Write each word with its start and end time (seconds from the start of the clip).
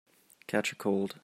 Catch 0.47 0.71
a 0.71 0.75
cold 0.75 1.15